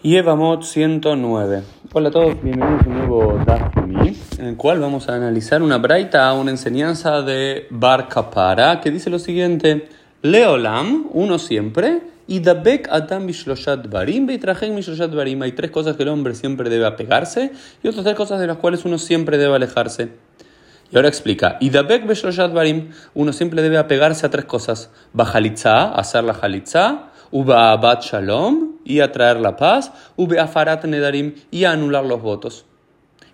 Yevamot 0.00 0.62
109. 0.62 1.62
Hola 1.92 2.08
a 2.08 2.12
todos, 2.12 2.40
bienvenidos 2.40 2.86
a 2.86 2.88
un 2.88 2.98
nuevo 2.98 3.44
Dafmi, 3.44 4.16
en 4.38 4.44
el 4.44 4.56
cual 4.56 4.78
vamos 4.78 5.08
a 5.08 5.16
analizar 5.16 5.60
una 5.60 5.78
braita, 5.78 6.32
una 6.34 6.52
enseñanza 6.52 7.22
de 7.22 7.66
Bar 7.70 8.06
Kapara, 8.08 8.80
que 8.80 8.92
dice 8.92 9.10
lo 9.10 9.18
siguiente: 9.18 9.88
Leolam, 10.22 11.08
uno 11.12 11.40
siempre, 11.40 12.02
y 12.28 12.38
Dabek 12.38 12.88
Adam 12.92 13.26
Bishloshat 13.26 13.90
Barim, 13.90 14.28
Beitrajen 14.28 14.76
Bishloshat 14.76 15.12
Barim. 15.12 15.42
Hay 15.42 15.50
tres 15.50 15.72
cosas 15.72 15.96
que 15.96 16.04
el 16.04 16.10
hombre 16.10 16.36
siempre 16.36 16.70
debe 16.70 16.86
apegarse 16.86 17.50
y 17.82 17.88
otras 17.88 18.04
tres 18.04 18.14
cosas 18.14 18.38
de 18.38 18.46
las 18.46 18.58
cuales 18.58 18.84
uno 18.84 18.98
siempre 18.98 19.36
debe 19.36 19.56
alejarse. 19.56 20.10
Y 20.92 20.96
ahora 20.96 21.08
explica, 21.08 21.56
y 21.58 21.70
Dabek 21.70 22.06
Bishloshat 22.06 22.52
Barim, 22.52 22.90
uno 23.14 23.32
siempre 23.32 23.62
debe 23.62 23.78
apegarse 23.78 24.24
a 24.24 24.30
tres 24.30 24.44
cosas: 24.44 24.90
Bajalitza, 25.12 25.92
hacer 25.92 26.22
la 26.22 26.34
Jalitza, 26.34 27.10
Uba 27.32 27.98
Shalom, 28.00 28.67
y 28.88 29.00
a 29.00 29.12
traer 29.12 29.38
la 29.38 29.56
paz, 29.56 29.92
Ube 30.16 30.40
Afarat 30.40 30.84
Nedarim, 30.86 31.34
y 31.50 31.64
anular 31.64 32.04
los 32.04 32.20
votos. 32.20 32.64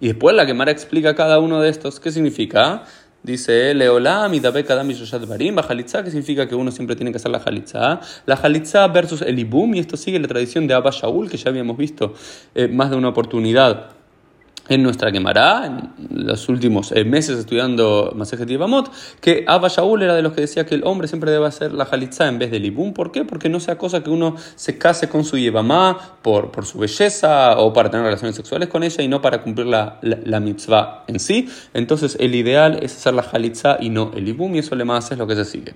Y 0.00 0.08
después 0.08 0.34
la 0.34 0.44
Gemara 0.44 0.72
explica 0.72 1.14
cada 1.14 1.38
uno 1.38 1.62
de 1.62 1.70
estos. 1.70 2.00
¿Qué 2.00 2.10
significa? 2.10 2.82
Dice, 3.22 3.72
Leolam 3.72 4.34
y 4.34 4.40
Dabek 4.40 4.70
Adam 4.70 4.90
y 4.90 5.26
Barim, 5.26 5.54
Bajalitza, 5.54 6.02
que 6.04 6.10
significa 6.10 6.46
que 6.46 6.54
uno 6.54 6.70
siempre 6.70 6.94
tiene 6.94 7.10
que 7.10 7.16
hacer 7.16 7.30
la 7.30 7.40
Jalitza. 7.40 8.00
La 8.26 8.36
Jalitza 8.36 8.86
versus 8.88 9.22
el 9.22 9.38
Ibum, 9.38 9.74
y 9.74 9.78
esto 9.78 9.96
sigue 9.96 10.18
la 10.18 10.28
tradición 10.28 10.66
de 10.66 10.74
Abba 10.74 10.90
Shaul, 10.90 11.30
que 11.30 11.38
ya 11.38 11.48
habíamos 11.48 11.78
visto 11.78 12.12
eh, 12.54 12.68
más 12.68 12.90
de 12.90 12.96
una 12.96 13.08
oportunidad 13.08 13.93
en 14.68 14.82
nuestra 14.82 15.10
Gemara, 15.10 15.66
en 15.66 16.26
los 16.26 16.48
últimos 16.48 16.92
eh, 16.92 17.04
meses 17.04 17.38
estudiando 17.38 18.12
Masejet 18.14 18.48
Yevamot, 18.48 18.90
que 19.20 19.44
Abba 19.46 19.68
Shaul 19.68 20.02
era 20.02 20.14
de 20.14 20.22
los 20.22 20.32
que 20.32 20.42
decía 20.42 20.64
que 20.64 20.74
el 20.74 20.84
hombre 20.84 21.06
siempre 21.08 21.30
debe 21.30 21.46
hacer 21.46 21.72
la 21.72 21.84
Jalitza 21.84 22.28
en 22.28 22.38
vez 22.38 22.50
del 22.50 22.64
Ibum. 22.64 22.94
¿Por 22.94 23.12
qué? 23.12 23.24
Porque 23.24 23.48
no 23.48 23.60
sea 23.60 23.76
cosa 23.76 24.02
que 24.02 24.10
uno 24.10 24.36
se 24.56 24.78
case 24.78 25.08
con 25.08 25.24
su 25.24 25.36
Yevamá 25.36 26.16
por, 26.22 26.50
por 26.50 26.64
su 26.64 26.78
belleza 26.78 27.58
o 27.58 27.72
para 27.72 27.90
tener 27.90 28.06
relaciones 28.06 28.36
sexuales 28.36 28.68
con 28.68 28.82
ella 28.82 29.02
y 29.02 29.08
no 29.08 29.20
para 29.20 29.42
cumplir 29.42 29.66
la, 29.66 29.98
la, 30.02 30.40
mitzvah 30.40 31.04
en 31.08 31.20
sí. 31.20 31.48
Entonces 31.74 32.16
el 32.18 32.34
ideal 32.34 32.78
es 32.82 32.96
hacer 32.96 33.14
la 33.14 33.22
Jalitza 33.22 33.76
y 33.80 33.90
no 33.90 34.12
el 34.14 34.26
Ibum 34.28 34.54
y 34.54 34.60
eso 34.60 34.74
le 34.74 34.84
más 34.84 35.10
es 35.12 35.18
lo 35.18 35.26
que 35.26 35.34
se 35.34 35.44
sigue. 35.44 35.74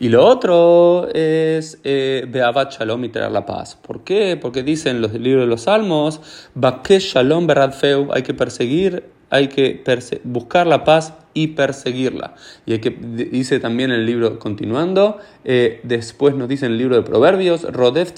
Y 0.00 0.08
lo 0.08 0.26
otro 0.26 1.08
es 1.14 1.78
eh, 1.84 2.28
Shalom 2.70 3.04
y 3.04 3.08
traer 3.10 3.30
la 3.30 3.46
paz. 3.46 3.76
¿Por 3.80 4.02
qué? 4.02 4.36
Porque 4.40 4.62
dicen 4.62 5.00
los 5.00 5.12
libros 5.12 5.44
de 5.44 5.46
los 5.48 5.62
Salmos, 5.62 6.20
Bakesh 6.54 7.14
Shalom 7.14 7.46
Beradfeu, 7.46 8.12
hay 8.12 8.23
que 8.24 8.34
perseguir, 8.34 9.04
hay 9.30 9.46
que 9.48 9.82
buscar 10.24 10.66
la 10.66 10.82
paz 10.82 11.14
y 11.34 11.48
perseguirla. 11.48 12.34
Y 12.64 12.72
hay 12.72 12.78
que, 12.78 12.90
dice 12.90 13.60
también 13.60 13.90
el 13.90 14.06
libro, 14.06 14.38
continuando, 14.38 15.18
eh, 15.44 15.80
después 15.82 16.34
nos 16.34 16.48
dice 16.48 16.66
en 16.66 16.72
el 16.72 16.78
libro 16.78 16.96
de 16.96 17.02
Proverbios, 17.02 17.64
Rodef 17.64 18.12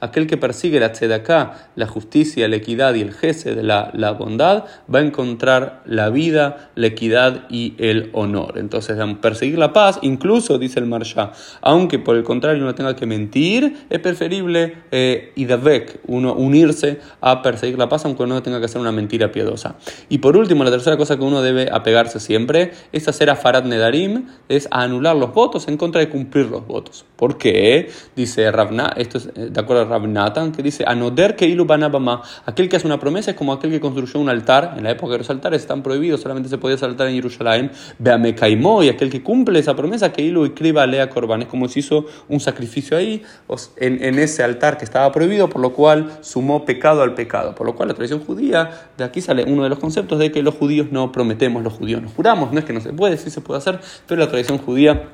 aquel 0.00 0.26
que 0.26 0.36
persigue 0.36 0.78
la 0.78 0.92
tzedaká, 0.92 1.70
la 1.74 1.86
justicia, 1.86 2.46
la 2.48 2.56
equidad 2.56 2.94
y 2.94 3.00
el 3.00 3.12
gesed, 3.12 3.60
la, 3.62 3.90
la 3.94 4.12
bondad, 4.12 4.64
va 4.92 5.00
a 5.00 5.02
encontrar 5.02 5.82
la 5.86 6.10
vida, 6.10 6.70
la 6.74 6.88
equidad 6.88 7.46
y 7.48 7.74
el 7.78 8.10
honor. 8.12 8.58
Entonces, 8.58 8.96
perseguir 9.20 9.58
la 9.58 9.72
paz, 9.72 9.98
incluso, 10.02 10.58
dice 10.58 10.80
el 10.80 10.86
Marsha, 10.86 11.32
aunque 11.62 11.98
por 11.98 12.16
el 12.16 12.24
contrario 12.24 12.62
uno 12.62 12.74
tenga 12.74 12.94
que 12.94 13.06
mentir, 13.06 13.86
es 13.88 13.98
preferible 14.00 14.74
eh, 14.90 15.32
idavek, 15.36 16.00
uno 16.06 16.34
unirse 16.34 17.00
a 17.20 17.42
perseguir 17.42 17.78
la 17.78 17.88
paz, 17.88 18.04
aunque 18.04 18.26
no 18.26 18.42
tenga 18.42 18.58
que 18.58 18.66
hacer 18.66 18.80
una 18.80 18.92
mentira 18.92 19.32
piadosa. 19.32 19.76
Y 20.08 20.18
por 20.18 20.36
último, 20.36 20.57
la 20.64 20.70
tercera 20.70 20.96
cosa 20.96 21.16
que 21.16 21.24
uno 21.24 21.42
debe 21.42 21.68
apegarse 21.72 22.20
siempre 22.20 22.72
es 22.92 23.08
hacer 23.08 23.30
a 23.30 23.36
Farad 23.36 23.64
Nedarim, 23.64 24.26
es 24.48 24.68
anular 24.70 25.16
los 25.16 25.32
votos 25.32 25.68
en 25.68 25.76
contra 25.76 26.00
de 26.00 26.08
cumplir 26.08 26.46
los 26.46 26.66
votos. 26.66 27.04
¿Por 27.16 27.38
qué? 27.38 27.90
Dice 28.14 28.50
Ravna, 28.50 28.92
esto 28.96 29.18
es 29.18 29.26
eh, 29.34 29.48
de 29.50 29.60
acuerdo 29.60 29.82
a 29.82 29.84
Ravnatan, 29.86 30.52
que 30.52 30.62
dice, 30.62 30.84
Anoder 30.86 31.36
que 31.36 31.46
ilu 31.46 31.66
aquel 32.46 32.68
que 32.68 32.76
hace 32.76 32.86
una 32.86 32.98
promesa 33.00 33.32
es 33.32 33.36
como 33.36 33.52
aquel 33.52 33.70
que 33.70 33.80
construyó 33.80 34.20
un 34.20 34.28
altar, 34.28 34.74
en 34.76 34.84
la 34.84 34.90
época 34.90 35.12
de 35.12 35.18
los 35.18 35.30
altares 35.30 35.62
están 35.62 35.82
prohibidos, 35.82 36.20
solamente 36.20 36.48
se 36.48 36.58
podía 36.58 36.78
saltar 36.78 37.08
en 37.08 37.14
Jerusalén, 37.14 37.70
Beame 37.98 38.34
Caimó, 38.34 38.82
y 38.82 38.88
aquel 38.88 39.10
que 39.10 39.22
cumple 39.22 39.58
esa 39.58 39.74
promesa, 39.74 40.12
que 40.12 40.22
ilu 40.22 40.44
escriba 40.44 40.86
lea 40.86 41.10
Corban, 41.10 41.42
es 41.42 41.48
como 41.48 41.68
si 41.68 41.80
hizo 41.80 42.06
un 42.28 42.40
sacrificio 42.40 42.96
ahí, 42.96 43.22
en, 43.76 44.02
en 44.02 44.18
ese 44.18 44.42
altar 44.42 44.78
que 44.78 44.84
estaba 44.84 45.10
prohibido, 45.12 45.48
por 45.48 45.60
lo 45.60 45.72
cual 45.72 46.18
sumó 46.20 46.64
pecado 46.64 47.02
al 47.02 47.14
pecado, 47.14 47.54
por 47.54 47.66
lo 47.66 47.74
cual 47.74 47.88
la 47.88 47.94
tradición 47.94 48.20
judía, 48.20 48.70
de 48.96 49.04
aquí 49.04 49.20
sale 49.20 49.44
uno 49.44 49.62
de 49.62 49.68
los 49.68 49.78
conceptos 49.78 50.18
de 50.18 50.30
que 50.30 50.42
los 50.48 50.54
judíos 50.58 50.88
no 50.90 51.12
prometemos, 51.12 51.62
los 51.62 51.74
judíos 51.74 52.00
nos 52.00 52.12
juramos, 52.14 52.52
no 52.52 52.58
es 52.58 52.64
que 52.64 52.72
no 52.72 52.80
se 52.80 52.92
puede, 52.92 53.16
sí 53.18 53.30
se 53.30 53.40
puede 53.40 53.58
hacer, 53.58 53.80
pero 54.06 54.20
la 54.20 54.28
tradición 54.28 54.58
judía 54.58 55.08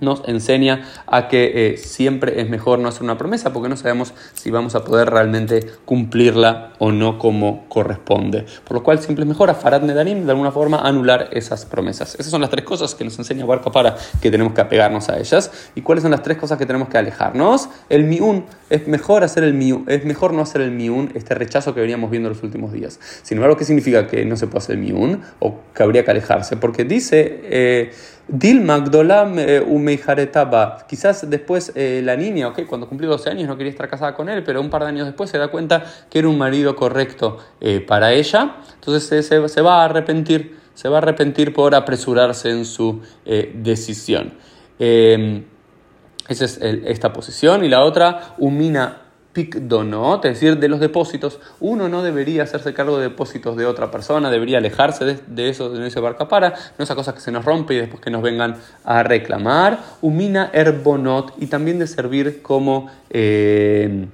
nos 0.00 0.22
enseña 0.26 0.84
a 1.06 1.28
que 1.28 1.72
eh, 1.72 1.76
siempre 1.76 2.40
es 2.40 2.48
mejor 2.48 2.78
no 2.78 2.88
hacer 2.88 3.02
una 3.02 3.18
promesa 3.18 3.52
porque 3.52 3.68
no 3.68 3.76
sabemos 3.76 4.14
si 4.34 4.50
vamos 4.50 4.74
a 4.74 4.84
poder 4.84 5.10
realmente 5.10 5.66
cumplirla 5.84 6.72
o 6.78 6.92
no 6.92 7.18
como 7.18 7.66
corresponde. 7.68 8.46
Por 8.64 8.76
lo 8.76 8.82
cual 8.82 8.98
siempre 9.00 9.24
es 9.24 9.28
mejor 9.28 9.50
a 9.50 9.54
Farad 9.54 9.82
Nedarim 9.82 10.24
de 10.24 10.30
alguna 10.30 10.52
forma 10.52 10.78
anular 10.78 11.28
esas 11.32 11.64
promesas. 11.64 12.14
Esas 12.14 12.30
son 12.30 12.40
las 12.40 12.50
tres 12.50 12.64
cosas 12.64 12.94
que 12.94 13.04
nos 13.04 13.18
enseña 13.18 13.44
Barco 13.44 13.72
para 13.72 13.96
que 14.20 14.30
tenemos 14.30 14.52
que 14.52 14.60
apegarnos 14.60 15.08
a 15.08 15.18
ellas. 15.18 15.50
¿Y 15.74 15.82
cuáles 15.82 16.02
son 16.02 16.10
las 16.10 16.22
tres 16.22 16.38
cosas 16.38 16.58
que 16.58 16.66
tenemos 16.66 16.88
que 16.88 16.98
alejarnos? 16.98 17.68
El 17.88 18.04
miun, 18.04 18.44
es 18.70 18.86
mejor 18.88 19.24
hacer 19.24 19.44
el 19.44 19.54
miun, 19.54 19.84
es 19.88 20.04
mejor 20.04 20.32
no 20.32 20.42
hacer 20.42 20.60
el 20.60 20.72
miun, 20.72 21.12
este 21.14 21.34
rechazo 21.34 21.74
que 21.74 21.80
veníamos 21.80 22.10
viendo 22.10 22.28
los 22.28 22.42
últimos 22.42 22.72
días. 22.72 22.98
Sin 23.22 23.38
embargo, 23.38 23.56
¿qué 23.56 23.64
significa 23.64 24.06
que 24.06 24.24
no 24.24 24.36
se 24.36 24.46
puede 24.46 24.58
hacer 24.58 24.76
el 24.76 24.82
miun 24.82 25.22
o 25.38 25.60
que 25.74 25.82
habría 25.82 26.04
que 26.04 26.10
alejarse? 26.10 26.56
Porque 26.56 26.84
dice... 26.84 27.40
Eh, 27.44 27.92
Dil 28.28 28.60
Magdolam 28.62 29.38
eh, 29.38 29.60
Umeijaretaba. 29.60 30.78
Quizás 30.88 31.30
después 31.30 31.72
eh, 31.76 32.00
la 32.04 32.16
niña, 32.16 32.48
okay, 32.48 32.64
cuando 32.64 32.88
cumplió 32.88 33.08
12 33.10 33.30
años 33.30 33.46
no 33.46 33.56
quería 33.56 33.70
estar 33.70 33.88
casada 33.88 34.14
con 34.14 34.28
él, 34.28 34.42
pero 34.42 34.60
un 34.60 34.68
par 34.68 34.82
de 34.82 34.88
años 34.88 35.06
después 35.06 35.30
se 35.30 35.38
da 35.38 35.48
cuenta 35.48 35.84
que 36.10 36.18
era 36.18 36.28
un 36.28 36.36
marido 36.36 36.74
correcto 36.74 37.38
eh, 37.60 37.80
para 37.80 38.12
ella. 38.12 38.56
Entonces 38.74 39.26
se, 39.26 39.48
se, 39.48 39.62
va 39.62 39.82
a 39.82 39.84
arrepentir, 39.84 40.58
se 40.74 40.88
va 40.88 40.96
a 40.96 40.98
arrepentir 40.98 41.52
por 41.52 41.74
apresurarse 41.74 42.50
en 42.50 42.64
su 42.64 43.00
decisión. 43.24 44.34
Esa 44.78 46.44
es 46.44 46.58
esta 46.60 47.12
posición. 47.12 47.64
Y 47.64 47.68
la 47.68 47.84
otra, 47.84 48.34
Umina 48.38 49.05
picdonot, 49.36 50.24
es 50.24 50.40
decir, 50.40 50.58
de 50.58 50.66
los 50.66 50.80
depósitos. 50.80 51.40
Uno 51.60 51.90
no 51.90 52.02
debería 52.02 52.44
hacerse 52.44 52.72
cargo 52.72 52.96
de 52.96 53.10
depósitos 53.10 53.54
de 53.54 53.66
otra 53.66 53.90
persona, 53.90 54.30
debería 54.30 54.56
alejarse 54.56 55.04
de, 55.04 55.48
eso, 55.50 55.68
de 55.68 55.86
ese 55.86 56.00
barca 56.00 56.26
para, 56.26 56.54
no 56.78 56.82
esa 56.82 56.94
cosa 56.94 57.12
que 57.12 57.20
se 57.20 57.30
nos 57.30 57.44
rompe 57.44 57.74
y 57.74 57.76
después 57.76 58.00
que 58.00 58.10
nos 58.10 58.22
vengan 58.22 58.56
a 58.82 59.02
reclamar. 59.02 59.78
Umina 60.00 60.48
herbonot 60.54 61.34
y 61.36 61.48
también 61.48 61.78
de 61.78 61.86
servir 61.86 62.40
como... 62.40 62.90
Eh, 63.10 64.06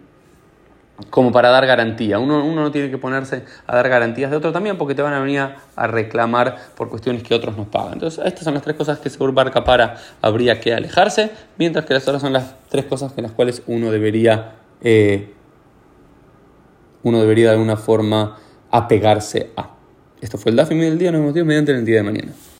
como 1.10 1.32
para 1.32 1.48
dar 1.48 1.66
garantía. 1.66 2.20
Uno, 2.20 2.44
uno, 2.44 2.62
no 2.62 2.70
tiene 2.70 2.88
que 2.88 2.98
ponerse 2.98 3.42
a 3.66 3.74
dar 3.74 3.88
garantías 3.88 4.30
de 4.30 4.36
otro 4.36 4.52
también 4.52 4.78
porque 4.78 4.94
te 4.94 5.02
van 5.02 5.14
a 5.14 5.20
venir 5.20 5.40
a 5.74 5.86
reclamar 5.88 6.56
por 6.76 6.90
cuestiones 6.90 7.24
que 7.24 7.34
otros 7.34 7.56
nos 7.56 7.66
pagan. 7.66 7.94
Entonces, 7.94 8.24
estas 8.24 8.44
son 8.44 8.54
las 8.54 8.62
tres 8.62 8.76
cosas 8.76 9.00
que 9.00 9.10
según 9.10 9.34
Barca 9.34 9.64
para 9.64 9.96
habría 10.20 10.60
que 10.60 10.72
alejarse, 10.72 11.32
mientras 11.58 11.86
que 11.86 11.94
las 11.94 12.04
otras 12.04 12.22
son 12.22 12.32
las 12.32 12.54
tres 12.68 12.84
cosas 12.84 13.14
en 13.16 13.24
las 13.24 13.32
cuales 13.32 13.62
uno 13.66 13.90
debería 13.90 14.61
eh, 14.82 15.32
uno 17.02 17.20
debería 17.20 17.46
de 17.46 17.52
alguna 17.52 17.76
forma 17.76 18.38
apegarse 18.70 19.50
a. 19.56 19.70
Esto 20.20 20.38
fue 20.38 20.50
el 20.50 20.56
DAFIM 20.56 20.80
del 20.80 20.98
día, 20.98 21.10
nos 21.10 21.20
vemos 21.32 21.46
mediante 21.46 21.72
el 21.72 21.84
día 21.84 21.96
de 21.96 22.02
mañana. 22.02 22.32